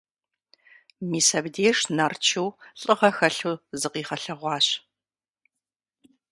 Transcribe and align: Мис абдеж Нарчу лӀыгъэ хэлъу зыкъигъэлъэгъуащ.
Мис 1.09 1.29
абдеж 1.37 1.77
Нарчу 1.95 2.47
лӀыгъэ 2.81 3.09
хэлъу 3.17 3.55
зыкъигъэлъэгъуащ. 3.79 4.67